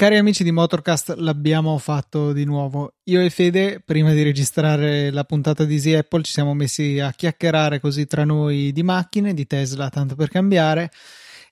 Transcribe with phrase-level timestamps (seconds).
[0.00, 2.94] Cari amici di Motorcast, l'abbiamo fatto di nuovo.
[3.04, 7.12] Io e Fede, prima di registrare la puntata di Easy Apple, ci siamo messi a
[7.12, 10.90] chiacchierare così tra noi di macchine, di Tesla, tanto per cambiare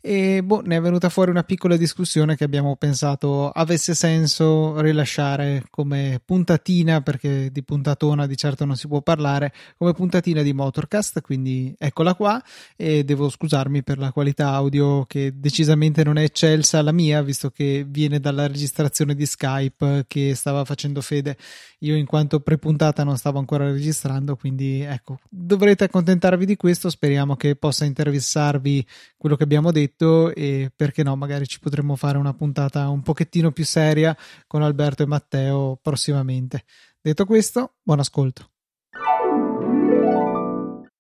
[0.01, 5.65] e boh, ne è venuta fuori una piccola discussione che abbiamo pensato avesse senso rilasciare
[5.71, 11.21] come puntatina, perché di puntatona di certo non si può parlare, come puntatina di Motorcast,
[11.21, 12.43] quindi eccola qua.
[12.77, 17.51] E devo scusarmi per la qualità audio che decisamente non è eccelsa la mia, visto
[17.51, 21.37] che viene dalla registrazione di Skype che stava facendo Fede.
[21.81, 27.37] Io in quanto prepuntata non stavo ancora registrando, quindi ecco, dovrete accontentarvi di questo, speriamo
[27.37, 28.87] che possa interessarvi
[29.17, 33.03] quello che abbiamo detto detto e perché no, magari ci potremmo fare una puntata un
[33.03, 36.65] pochettino più seria con Alberto e Matteo prossimamente.
[37.01, 38.51] Detto questo, buon ascolto.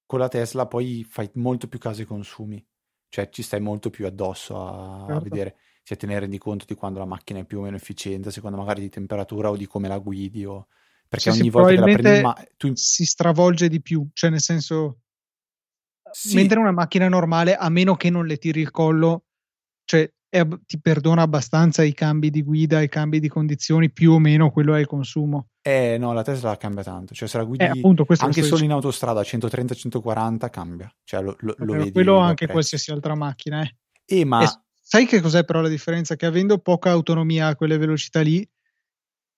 [0.07, 2.65] Con la Tesla poi fai molto più caso ai consumi,
[3.11, 5.15] cioè ci stai molto più addosso a, certo.
[5.15, 7.77] a vedere se te ne rendi conto di quando la macchina è più o meno
[7.77, 10.69] efficiente, secondo magari di temperatura o di come la guidi o...
[11.07, 12.73] perché sì, ogni volta che la prendi ma tu...
[12.75, 15.01] si stravolge di più, cioè nel senso
[16.13, 16.35] sì.
[16.35, 19.25] Mentre una macchina normale, a meno che non le tiri il collo,
[19.85, 24.19] cioè è, ti perdona abbastanza i cambi di guida, i cambi di condizioni, più o
[24.19, 25.49] meno quello è il consumo.
[25.63, 28.73] Eh no, la Tesla cambia tanto, cioè se la guidi eh, appunto, anche solo in
[28.73, 31.93] autostrada 130-140 cambia, cioè lo, lo, lo vedi.
[31.93, 32.53] Quello anche prezzo.
[32.53, 33.63] qualsiasi altra macchina.
[33.63, 33.77] Eh.
[34.05, 34.43] E ma...
[34.43, 34.49] E
[34.81, 36.17] sai che cos'è però la differenza?
[36.17, 38.47] Che avendo poca autonomia a quelle velocità lì,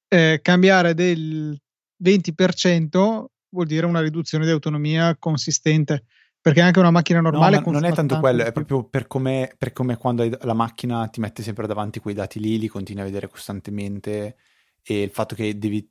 [0.08, 1.56] eh, cambiare del
[2.02, 6.04] 20% vuol dire una riduzione di autonomia consistente
[6.40, 9.72] perché anche una macchina normale no, non è tanto quello, è proprio per come, per
[9.72, 13.28] come quando la macchina ti mette sempre davanti quei dati lì, li continui a vedere
[13.28, 14.36] costantemente
[14.82, 15.86] e il fatto che devi,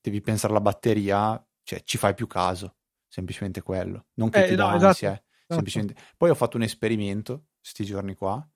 [0.00, 2.76] devi pensare alla batteria, cioè ci fai più caso,
[3.06, 5.54] semplicemente quello, non che eh, ti no, dà esatto, ansia, esatto.
[5.54, 5.94] semplicemente.
[6.16, 8.46] Poi ho fatto un esperimento questi giorni qua,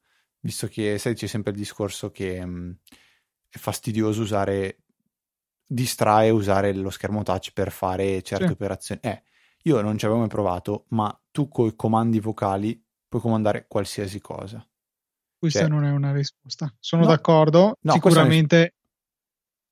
[0.40, 2.70] visto che sai c'è sempre il discorso che mh, mm,
[3.50, 4.80] è fastidioso usare
[5.66, 8.52] distrae usare lo schermo touch per fare certe sì.
[8.52, 9.00] operazioni.
[9.02, 9.22] Eh,
[9.66, 14.20] io non ci avevo mai provato, ma tu con i comandi vocali puoi comandare qualsiasi
[14.20, 14.64] cosa.
[15.38, 16.72] Questa cioè, non è una risposta.
[16.78, 18.74] Sono no, d'accordo, no, sicuramente.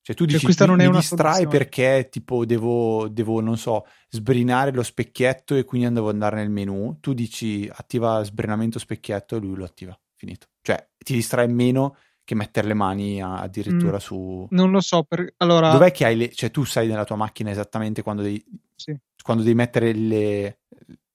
[0.02, 3.56] Cioè, tu cioè, dici, questa non è mi una distrai perché tipo devo, devo, non
[3.56, 6.98] so, sbrinare lo specchietto e quindi devo andare nel menu.
[7.00, 9.98] Tu dici attiva sbrinamento specchietto e lui lo attiva.
[10.14, 10.48] Finito.
[10.60, 14.46] Cioè, ti distrae meno che mettere le mani addirittura mm, su.
[14.50, 15.04] Non lo so.
[15.04, 15.34] Per...
[15.38, 15.70] Allora...
[15.72, 16.30] Dov'è che hai le.
[16.30, 18.42] Cioè, tu sai nella tua macchina esattamente quando devi.
[18.74, 18.96] Sì.
[19.22, 20.60] Quando devi mettere le.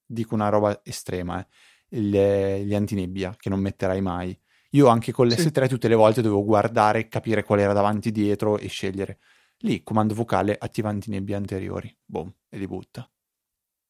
[0.06, 2.00] Dico una roba estrema, eh.
[2.00, 4.36] le, gli antinebbia che non metterai mai.
[4.70, 5.68] Io anche con l'S3 sì.
[5.68, 9.18] tutte le volte dovevo guardare, capire qual era davanti e dietro e scegliere.
[9.58, 11.94] Lì, comando vocale, attiva antinebbia anteriori.
[12.04, 13.08] Boom, e li butta.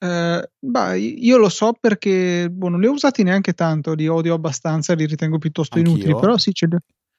[0.03, 4.33] Eh, bah, io lo so perché boh, non li ho usati neanche tanto, li odio
[4.33, 5.93] abbastanza, li ritengo piuttosto Anch'io.
[5.93, 6.67] inutili, però sì, c'è,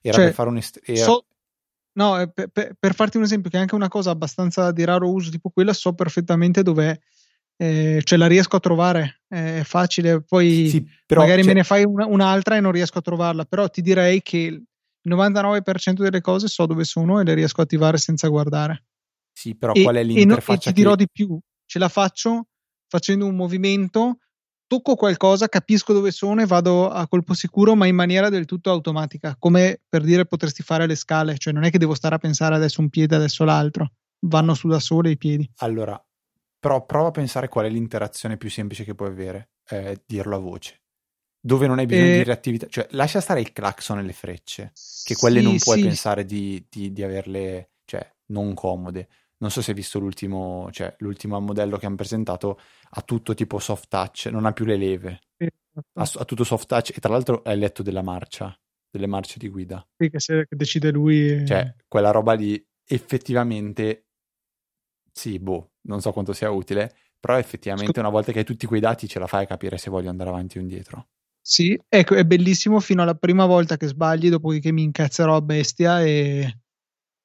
[0.01, 1.03] era cioè, per fare un est- era...
[1.03, 1.25] so,
[1.93, 5.11] No, per, per, per, farti un esempio, che è anche una cosa abbastanza di raro
[5.11, 6.97] uso, tipo quella, so perfettamente dov'è,
[7.57, 12.05] eh, cioè la riesco a trovare, è facile, poi sì, magari me ne fai una,
[12.05, 14.63] un'altra e non riesco a trovarla, però ti direi che il
[15.09, 18.85] 99% delle cose so dove sono e le riesco a attivare senza guardare.
[19.33, 20.51] Sì, però e, qual è l'interfaccia?
[20.51, 22.47] E, no, e ti dirò di più, ce la faccio
[22.87, 24.19] facendo un movimento
[24.71, 28.69] tocco qualcosa, capisco dove sono e vado a colpo sicuro, ma in maniera del tutto
[28.69, 32.19] automatica, come per dire potresti fare le scale, cioè non è che devo stare a
[32.19, 33.91] pensare adesso un piede, adesso l'altro,
[34.27, 35.51] vanno su da sole i piedi.
[35.57, 36.01] Allora,
[36.57, 40.39] però prova a pensare qual è l'interazione più semplice che puoi avere, eh, dirlo a
[40.39, 40.79] voce.
[41.37, 42.17] Dove non hai bisogno e...
[42.19, 44.71] di reattività, cioè lascia stare il clacson e le frecce,
[45.03, 45.83] che quelle sì, non puoi sì.
[45.83, 49.09] pensare di, di, di averle, cioè, non comode
[49.41, 52.59] non so se hai visto l'ultimo, cioè, l'ultimo modello che hanno presentato,
[52.91, 55.87] ha tutto tipo soft touch, non ha più le leve, esatto.
[55.93, 58.55] ha, ha, tutto soft touch e tra l'altro è letto della marcia,
[58.89, 59.85] delle marce di guida.
[59.97, 61.43] Sì, che, se, che decide lui.
[61.45, 64.05] Cioè, quella roba lì effettivamente,
[65.11, 68.79] sì, boh, non so quanto sia utile, però effettivamente una volta che hai tutti quei
[68.79, 71.07] dati ce la fai a capire se voglio andare avanti o indietro.
[71.43, 75.41] Sì, ecco, è bellissimo fino alla prima volta che sbagli, dopo che mi incazzerò a
[75.41, 76.59] bestia e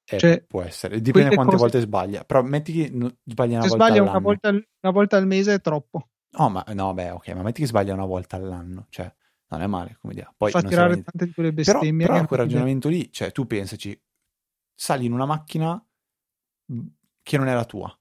[0.09, 1.63] eh, cioè, può essere, dipende quante cose...
[1.63, 2.25] volte sbaglia.
[2.25, 2.87] Però metti che
[3.25, 6.09] sbaglia una Se volta sbaglia una volta, una volta, al mese è troppo.
[6.39, 9.13] No, ma no, beh, ok, ma metti che sbaglia una volta all'anno, cioè
[9.49, 10.33] non è male come idea.
[10.37, 12.07] Poi fa tirare tante di quelle bestemmie.
[12.07, 14.01] Però, però quel ragionamento lì, cioè tu pensaci,
[14.75, 15.83] sali in una macchina
[17.23, 17.99] che non è la tua.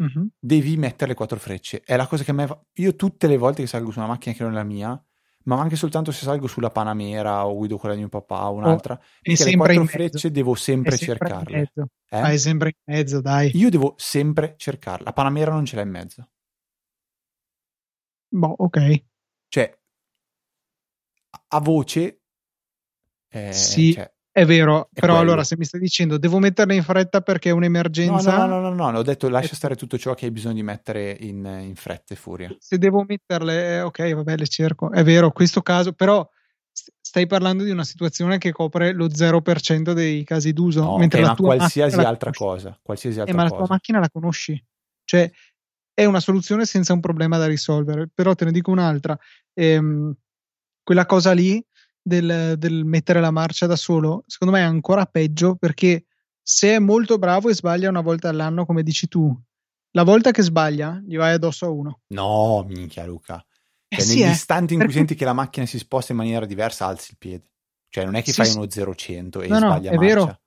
[0.00, 0.26] Mm-hmm.
[0.38, 1.80] Devi mettere le quattro frecce.
[1.80, 2.60] È la cosa che a me fa...
[2.74, 5.07] Io tutte le volte che salgo su una macchina che non è la mia,
[5.48, 8.94] ma anche soltanto se salgo sulla Panamera o guido quella di mio papà o un'altra,
[8.94, 11.72] oh, mica le quattro frecce devo sempre, sempre cercarle.
[11.74, 12.16] Eh?
[12.18, 13.50] Ah, è sempre in mezzo, dai.
[13.54, 15.06] Io devo sempre cercarla.
[15.06, 16.28] La Panamera non ce l'ha in mezzo.
[18.28, 19.04] Boh, ok.
[19.48, 19.78] Cioè,
[21.48, 22.20] a voce...
[23.30, 25.30] Eh, sì, cioè, è vero, è però quello.
[25.30, 28.36] allora se mi stai dicendo devo metterla in fretta perché è un'emergenza...
[28.36, 30.62] No, no, no, no, no, ho detto lascia stare tutto ciò che hai bisogno di
[30.62, 32.54] mettere in, in fretta e furia.
[32.58, 34.92] Se devo metterle, eh, ok, vabbè, le cerco.
[34.92, 36.28] È vero, questo caso, però
[37.00, 40.82] stai parlando di una situazione che copre lo 0% dei casi d'uso.
[40.82, 42.78] No, mentre okay, la tua qualsiasi altra cosa.
[42.80, 43.54] Qualsiasi altra eh, ma cosa.
[43.54, 44.64] la tua macchina la conosci.
[45.04, 45.30] Cioè,
[45.92, 48.08] è una soluzione senza un problema da risolvere.
[48.14, 49.18] Però te ne dico un'altra.
[49.54, 50.14] Ehm,
[50.84, 51.64] quella cosa lì
[52.08, 56.06] del, del mettere la marcia da solo, secondo me è ancora peggio perché
[56.42, 59.32] se è molto bravo e sbaglia una volta all'anno, come dici tu,
[59.92, 62.00] la volta che sbaglia gli vai addosso a uno.
[62.08, 63.44] No, minchia Luca.
[63.88, 66.46] Cioè, eh negli sì, istanti in cui senti che la macchina si sposta in maniera
[66.46, 67.50] diversa, alzi il piede.
[67.88, 69.98] Cioè, non è che sì, fai uno 0-100 e no, sbaglia no, è marcia.
[69.98, 70.40] vero.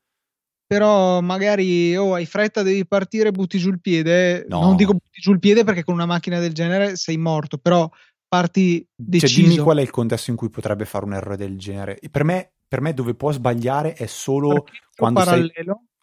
[0.67, 4.45] Però magari oh, hai fretta, devi partire, butti giù il piede.
[4.47, 4.61] No.
[4.61, 7.89] Non dico butti giù il piede perché con una macchina del genere sei morto, però
[8.31, 9.33] parti deciso.
[9.33, 11.99] Cioè, dimmi qual è il contesto in cui potrebbe fare un errore del genere.
[12.09, 15.51] Per me, per me dove può sbagliare è solo quando stai,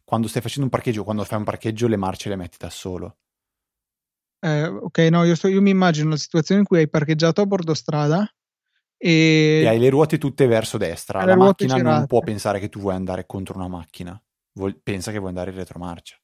[0.04, 1.04] quando stai, facendo un parcheggio.
[1.04, 3.16] Quando fai un parcheggio le marce le metti da solo.
[4.40, 7.46] Eh, ok, no, io, sto, io, mi immagino la situazione in cui hai parcheggiato a
[7.46, 8.30] bordo strada
[8.98, 9.62] e...
[9.62, 11.24] e hai le ruote tutte verso destra.
[11.24, 11.96] La macchina girate.
[11.96, 14.22] non può pensare che tu vuoi andare contro una macchina,
[14.52, 16.14] Vuol, pensa che vuoi andare in retromarcia.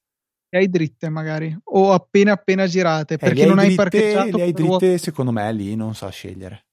[0.55, 4.37] Le hai dritte magari, o appena appena girate, eh, perché eh, non hai, dritte, parcheggiato.
[4.37, 4.99] Le hai dritte, ruote...
[4.99, 6.67] secondo me, lì non sa scegliere.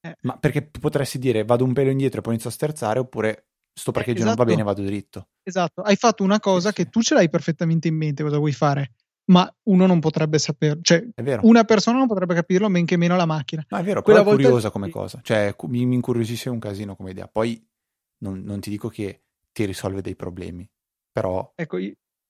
[0.00, 0.16] Eh.
[0.22, 3.92] Ma perché potresti dire vado un pelo indietro e poi inizio a sterzare, oppure sto
[3.92, 4.34] parcheggio esatto.
[4.34, 5.28] non va bene, vado dritto.
[5.44, 6.90] Esatto, hai fatto una cosa sì, che sì.
[6.90, 8.94] tu ce l'hai perfettamente in mente cosa vuoi fare
[9.26, 11.04] ma uno non potrebbe saperlo, cioè
[11.42, 13.64] una persona non potrebbe capirlo, men che meno la macchina.
[13.70, 16.94] Ma è vero, Quella però è curiosa come cosa, cioè mi, mi incuriosisce un casino
[16.94, 17.26] come idea.
[17.26, 17.60] Poi
[18.18, 20.68] non, non, ti dico che ti risolve dei problemi,
[21.10, 21.52] però...
[21.54, 21.78] Ecco,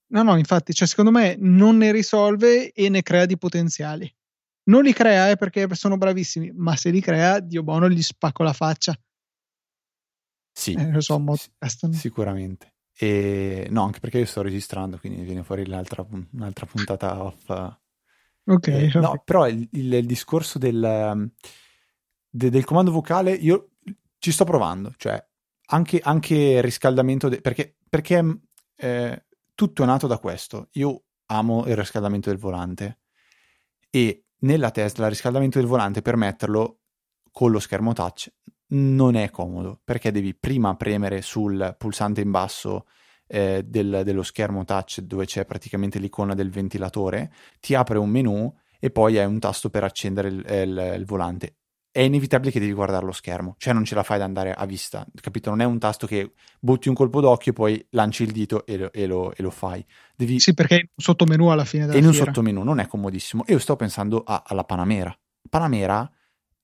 [0.08, 4.12] no, no, infatti, cioè, secondo me non ne risolve e ne crea di potenziali.
[4.64, 8.42] Non li crea eh, perché sono bravissimi, ma se li crea, Dio buono, gli spacco
[8.42, 8.98] la faccia.
[10.52, 12.74] Sì, eh, lo so, sì, sicuramente.
[12.98, 17.76] E no, anche perché io sto registrando, quindi viene fuori l'altra, un'altra puntata off.
[18.44, 18.66] Ok.
[18.68, 21.30] Eh, no, però il, il, il discorso del, um,
[22.28, 23.72] de, del, comando vocale, io
[24.18, 25.22] ci sto provando, cioè
[25.66, 28.40] anche, anche riscaldamento, de, perché, perché
[28.76, 29.24] eh,
[29.56, 30.68] tutto è nato da questo.
[30.72, 33.00] Io amo il riscaldamento del volante
[33.90, 36.82] e nella Tesla il riscaldamento del volante per metterlo
[37.32, 38.32] con lo schermo touch
[38.68, 42.86] non è comodo perché devi prima premere sul pulsante in basso
[43.26, 48.52] eh, del, dello schermo touch dove c'è praticamente l'icona del ventilatore, ti apre un menu
[48.78, 51.56] e poi hai un tasto per accendere il, il, il volante.
[51.96, 54.66] È inevitabile che devi guardare lo schermo, cioè non ce la fai ad andare a
[54.66, 55.48] vista, capito?
[55.48, 58.76] Non è un tasto che butti un colpo d'occhio e poi lanci il dito e
[58.76, 59.82] lo, e lo, e lo fai.
[60.14, 60.38] Devi...
[60.38, 63.44] Sì, perché è un sottomenu alla fine della È in un sottomenu, non è comodissimo.
[63.46, 65.18] Io sto pensando a, alla Panamera.
[65.48, 66.06] Panamera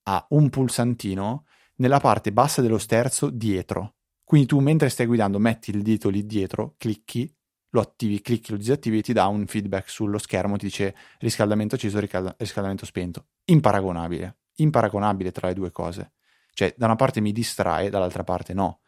[0.03, 1.45] ha un pulsantino
[1.77, 3.95] nella parte bassa dello sterzo dietro.
[4.23, 7.27] Quindi tu mentre stai guidando metti il dito lì dietro, clicchi,
[7.71, 11.73] lo attivi, clicchi, lo disattivi e ti dà un feedback sullo schermo, ti dice riscaldamento
[11.73, 13.25] acceso, riscaldamento spento.
[13.45, 16.11] Imparagonabile, imparagonabile tra le due cose.
[16.53, 18.79] Cioè da una parte mi distrae, dall'altra parte no.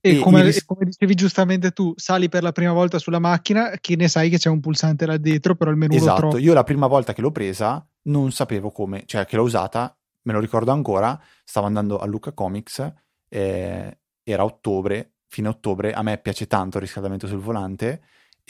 [0.00, 3.72] E, e come, ris- come, dicevi giustamente tu, sali per la prima volta sulla macchina,
[3.80, 6.22] che ne sai che c'è un pulsante là dietro, però il menu esatto.
[6.22, 6.44] lo trovi.
[6.44, 10.32] Io la prima volta che l'ho presa non sapevo come, cioè che l'ho usata, me
[10.32, 12.92] lo ricordo ancora, stavo andando a Luca Comics,
[13.28, 18.02] eh, era ottobre, fine ottobre, a me piace tanto il riscaldamento sul volante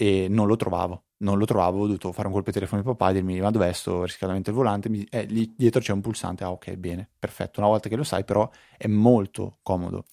[0.02, 2.88] e non lo trovavo, non lo trovavo, ho dovuto fare un colpo di telefono di
[2.88, 4.88] papà e dirmi ma dov'è sto riscaldamento del volante?
[4.88, 8.02] Mi, eh, lì dietro c'è un pulsante, ah ok, bene, perfetto, una volta che lo
[8.02, 10.06] sai però è molto comodo.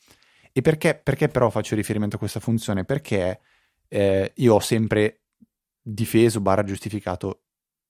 [0.52, 2.84] E perché, perché però faccio riferimento a questa funzione?
[2.84, 3.40] Perché
[3.88, 5.22] eh, io ho sempre
[5.82, 7.44] difeso, barra giustificato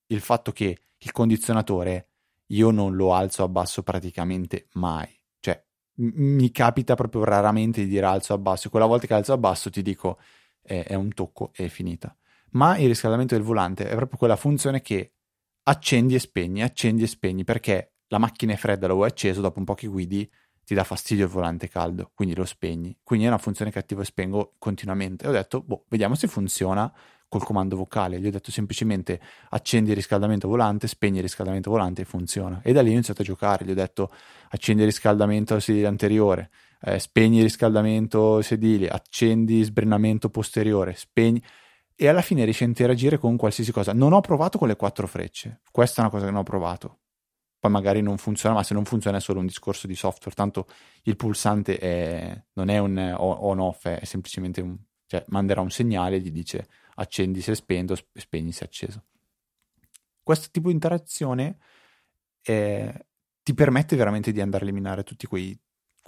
[0.06, 2.10] il fatto che il condizionatore
[2.52, 5.08] io non lo alzo a basso praticamente mai.
[5.40, 5.60] Cioè,
[5.94, 8.70] m- mi capita proprio raramente di dire alzo a basso.
[8.70, 10.18] Quella volta che alzo a basso ti dico
[10.68, 12.14] è, è un tocco e è finita.
[12.50, 15.14] Ma il riscaldamento del volante è proprio quella funzione che
[15.64, 19.58] accendi e spegni, accendi e spegni, perché la macchina è fredda, lo vuoi acceso, dopo
[19.58, 20.30] un po' che guidi
[20.64, 22.96] ti dà fastidio il volante caldo, quindi lo spegni.
[23.02, 25.24] Quindi è una funzione che attivo e spengo continuamente.
[25.24, 26.92] E ho detto, boh, vediamo se funziona
[27.28, 28.18] col comando vocale.
[28.20, 29.20] Gli ho detto semplicemente
[29.50, 32.60] accendi il riscaldamento volante, spegni il riscaldamento volante e funziona.
[32.62, 33.64] E da lì ho iniziato a giocare.
[33.64, 34.10] Gli ho detto
[34.50, 41.42] accendi il riscaldamento al sedile anteriore, eh, spegni riscaldamento sedile, accendi sbrenamento posteriore, spegni.
[41.94, 43.92] E alla fine riesci a interagire con qualsiasi cosa.
[43.92, 45.62] Non ho provato con le quattro frecce.
[45.70, 47.00] Questa è una cosa che non ho provato.
[47.58, 50.66] poi magari non funziona, ma se non funziona è solo un discorso di software, tanto
[51.02, 56.20] il pulsante è, non è un on-off, è semplicemente un, cioè manderà un segnale e
[56.20, 59.04] gli dice accendi se spento, spegni se acceso.
[60.22, 61.58] Questo tipo di interazione
[62.42, 63.06] eh,
[63.42, 65.58] ti permette veramente di andare a eliminare tutti quei,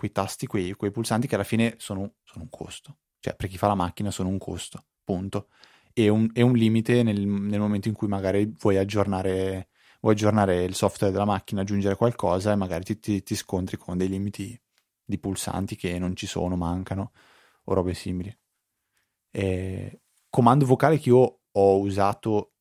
[0.00, 3.00] quei tasti, quei, quei, pulsanti che alla fine sono, sono, un costo.
[3.18, 5.48] Cioè, per chi fa la macchina sono un costo, punto.
[5.92, 9.68] E un, e un limite nel, nel, momento in cui magari vuoi aggiornare,
[10.00, 13.98] vuoi aggiornare il software della macchina, aggiungere qualcosa e magari ti, ti, ti scontri con
[13.98, 14.58] dei limiti
[15.04, 17.12] di pulsanti che non ci sono, mancano
[17.64, 18.34] o robe simili.
[19.30, 22.52] E comando vocale che io ho usato,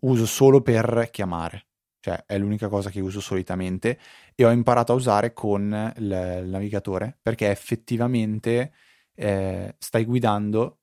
[0.00, 1.68] uso solo per chiamare
[2.02, 3.96] cioè è l'unica cosa che uso solitamente
[4.34, 8.72] e ho imparato a usare con il, navigatore perché effettivamente
[9.14, 10.80] eh, stai guidando,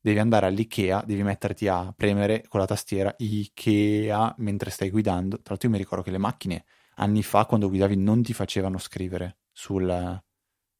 [0.00, 5.36] devi andare all'IKEA, devi metterti a premere con la tastiera IKEA mentre stai guidando.
[5.36, 6.64] Tra l'altro io mi ricordo che le macchine
[6.96, 10.22] anni fa quando guidavi non ti facevano scrivere sul,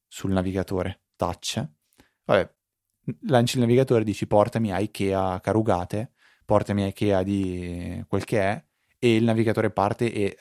[0.08, 1.62] sul navigatore touch.
[2.25, 2.50] Vabbè,
[3.26, 6.12] lanci il navigatore, dici portami a IKEA Carugate,
[6.46, 8.64] portami a IKEA di quel che è
[9.04, 10.38] e il navigatore parte e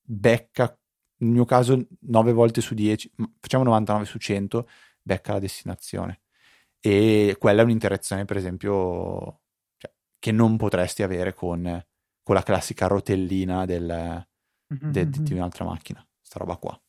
[0.00, 0.74] becca,
[1.18, 4.66] nel mio caso 9 volte su 10, facciamo 99 su 100,
[5.02, 6.22] becca la destinazione.
[6.80, 9.42] E quella è un'interazione, per esempio,
[9.76, 11.84] cioè, che non potresti avere con,
[12.22, 14.26] con la classica rotellina del,
[14.72, 14.90] mm-hmm.
[14.90, 16.80] de, di un'altra macchina, sta roba qua.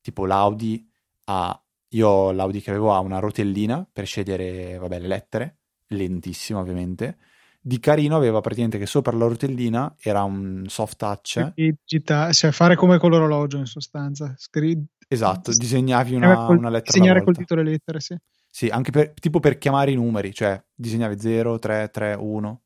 [0.00, 0.88] Tipo l'Audi
[1.24, 5.58] ha, io l'Audi che avevo ha una rotellina per scegliere, vabbè, le lettere,
[5.88, 7.18] lentissima ovviamente,
[7.66, 11.54] di carino aveva praticamente che sopra la rotellina era un soft touch.
[11.54, 14.34] Digita, cioè fare come con l'orologio in sostanza.
[14.36, 16.92] Scri- esatto, disegnavi una, col, una lettera.
[16.92, 18.14] Disegnare col dito le lettere, sì.
[18.50, 22.62] Sì, anche per, tipo per chiamare i numeri, cioè disegnavi 0, 3, 3, 1.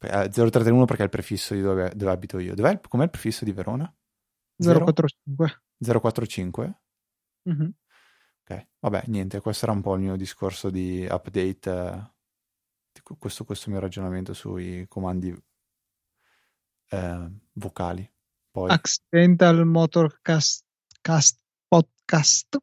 [0.00, 2.54] Eh, 0, 3, 3, 1 perché è il prefisso di dove, dove abito io.
[2.54, 3.90] Dov'è, com'è il prefisso di Verona?
[4.58, 5.62] 045.
[5.78, 6.82] 045?
[7.48, 7.68] Mm-hmm.
[8.44, 11.70] Ok, vabbè, niente, questo era un po' il mio discorso di update.
[11.70, 12.11] Eh
[13.18, 15.34] questo, questo mio ragionamento sui comandi
[16.88, 18.10] eh, vocali.
[18.50, 18.70] Poi...
[18.70, 20.64] Accidental Motorcast
[21.00, 22.58] cast, Podcast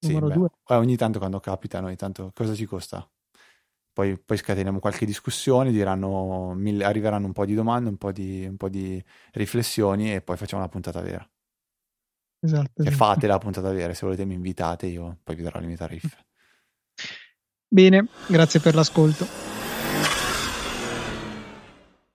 [0.00, 0.48] sì, numero 2.
[0.68, 3.06] Eh, ogni tanto quando capita, ogni tanto cosa ci costa?
[3.92, 8.46] Poi, poi scateniamo qualche discussione, diranno, mille, arriveranno un po' di domande, un po' di,
[8.46, 11.28] un po' di riflessioni e poi facciamo la puntata vera.
[12.42, 12.96] Esatto, E esatto.
[12.96, 16.26] fate la puntata vera, se volete mi invitate, io poi vi darò le mie tariffe.
[17.68, 19.49] Bene, grazie per l'ascolto.
[19.82, 20.19] Yeah.